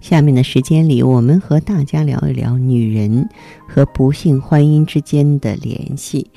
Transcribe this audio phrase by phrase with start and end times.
[0.00, 3.28] 下面的时间里，我们和大家聊一聊女人
[3.66, 6.30] 和不幸婚姻之间的联系。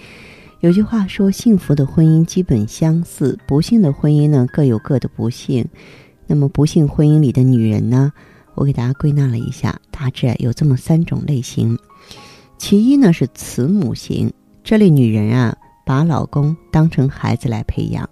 [0.62, 5.68] 有句话说：“幸福的婚姻基本相似，不幸的婚姻呢各有各的不幸。”
[6.26, 8.14] 那么，不幸婚姻里的女人呢？
[8.56, 11.78] 我给大家归纳了一下，大致有这么三种类型。
[12.58, 14.32] 其一呢是慈母型，
[14.64, 15.56] 这类女人啊，
[15.86, 18.10] 把老公当成孩子来培养。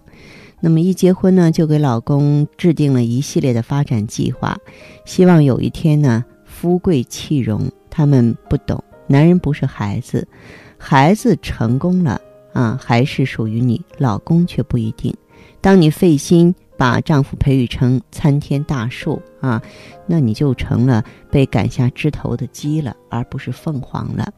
[0.60, 4.58] 那么一结婚呢，就给老公制定了一系列的发展计划，
[5.04, 7.70] 希望有一天呢，夫贵气荣。
[7.90, 10.28] 他们不懂，男人不是孩子，
[10.76, 12.20] 孩子成功了
[12.52, 15.12] 啊，还是属于你，老公却不一定。
[15.60, 19.60] 当你费心把丈夫培育成参天大树啊，
[20.06, 24.32] 那你就成了被赶下枝头的鸡了，而不是凤凰了。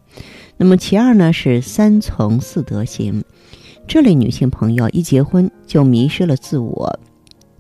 [0.57, 3.23] 那么其二呢，是三从四德行。
[3.87, 7.01] 这类女性朋友一结婚就迷失了自我，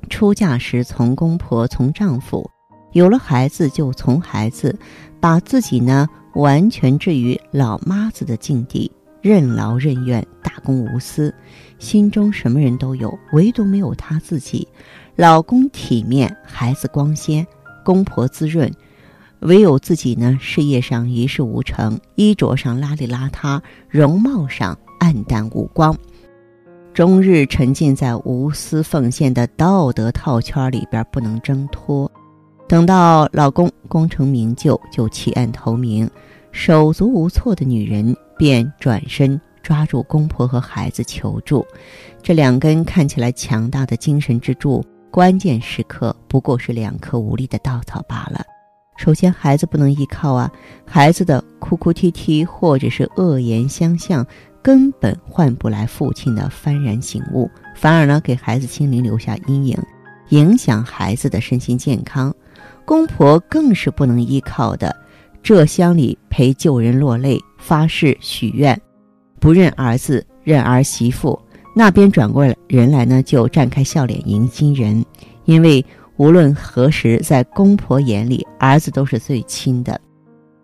[0.08, 2.48] 出嫁时从公婆从丈夫，
[2.92, 4.78] 有了孩子就从孩子，
[5.18, 8.90] 把自己呢完全置于老妈子的境地，
[9.20, 11.34] 任劳任怨，大公无私，
[11.80, 14.66] 心中什么人都有，唯独没有她自己。
[15.16, 17.44] 老公体面，孩子光鲜，
[17.84, 18.70] 公婆滋润，
[19.40, 25.96] 唯有自己呢事业上一事无成，衣着上邋里邋遢，容貌上黯淡无光。
[26.94, 32.10] 终日沉浸在无私奉献的道德套圈里边，不能挣脱。
[32.68, 36.08] 等到老公功成名就，就弃暗投明，
[36.52, 41.66] 手足无措的女人便转身抓住公婆和孩子求助。
[42.22, 48.44] 这两根看起来强大的精神支柱，关键时刻不过是两颗无力的稻草罢了。
[48.96, 50.50] 首先，孩子不能依靠啊，
[50.84, 54.26] 孩子的哭哭啼啼或者是恶言相向。
[54.62, 59.78] 根本换不来父亲的幡然醒悟，反而呢给孩子心灵留下阴影，
[60.28, 62.34] 影响孩子的身心健康。
[62.84, 64.94] 公婆更是不能依靠的，
[65.42, 68.78] 这乡里陪旧人落泪，发誓许愿，
[69.38, 71.38] 不认儿子认儿媳妇；
[71.74, 75.04] 那边转过人来呢，就绽开笑脸迎新人。
[75.44, 75.84] 因为
[76.16, 79.98] 无论何时，在公婆眼里，儿子都是最亲的。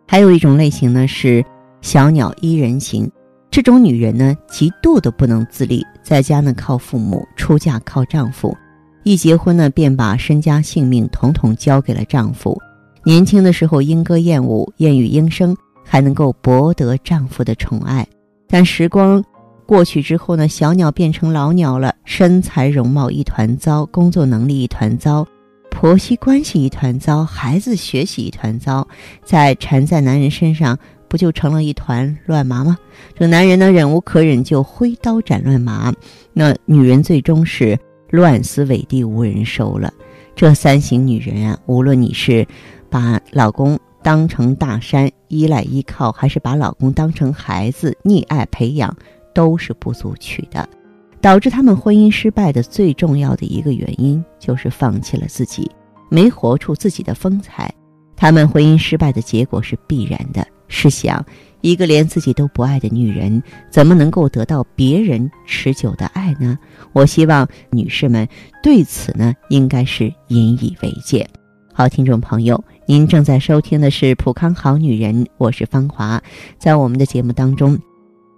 [0.07, 1.45] 还有一种类型呢，是
[1.81, 3.11] 小鸟依人型。
[3.57, 8.55] 这种女人呢，极度的不能自立，在家呢靠父母，出嫁靠丈夫，
[9.03, 12.61] 一结婚呢便把身家性命统统交给了丈夫。
[13.03, 18.07] 年轻的时候莺歌燕舞，燕语莺声，还能够博得丈夫的宠爱。
[18.47, 19.25] 但时光
[19.65, 25.27] 过去之后呢，小鸟变成老鸟了，身材容貌一团糟，工作能力一团糟，
[25.71, 28.87] 婆媳关系一团糟，孩子学习一团糟，
[29.25, 30.79] 在缠在男人身上。
[31.09, 32.77] 不就成了一团乱麻吗？
[33.15, 35.93] 这男人呢，忍无可忍就挥刀斩乱麻，
[36.33, 37.79] 那女人最终是
[38.11, 39.93] 乱死尾地无人收了。
[40.35, 42.47] 这三型女人啊，无论你是
[42.91, 48.95] 把老公当成大山依赖依靠，还是把老公当成孩子溺爱培养，
[49.35, 50.69] 都是不足取的。
[51.23, 55.69] 导致他们婚姻失败的最重要的一个原因，就是放弃了自己，
[56.09, 57.73] 没活出自己的风采。
[58.15, 60.47] 他们婚姻失败的结果是必然的。
[60.69, 61.25] 试想，
[61.61, 66.59] 一个连自己都不爱的女人，怎么能够得到别人持久的爱呢？
[66.93, 68.27] 我希望女士们
[68.63, 71.29] 对此呢，应该是引以为戒。
[71.73, 76.23] 好，听众朋友，您正在收听的是《普康好女人》，我是芳华。
[76.59, 77.79] 在我们的节目当中，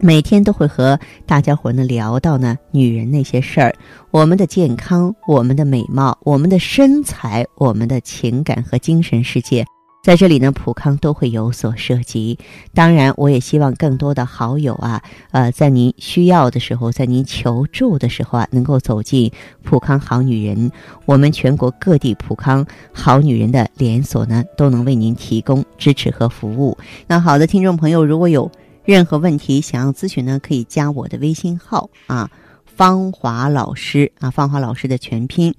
[0.00, 3.72] 每天都会和大家伙呢聊到呢女人那些事儿，
[4.11, 9.64] 我们的健康，我们的美貌，我们的身材，我们的情感和精神世界。
[10.00, 12.39] 在这里呢，普康都会有所涉及。
[12.73, 15.03] 当然，我也希望更多的好友啊，
[15.33, 19.31] 呃，在您需要的时候，在您求助的时候啊，能够走进
[19.62, 20.71] 普康好女人。
[21.05, 26.79] 我们全国各地普康好女人的连锁呢，都能为您提供支持和服务。
[27.06, 28.50] 那好的，听众朋友，如果有
[28.85, 32.31] 任何问题想要咨询呢，可以加我的微信号啊，
[32.65, 35.55] 芳华老师啊，芳华老师的全拼，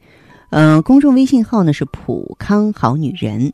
[0.50, 3.54] 嗯，公众微信号呢是普康好女人。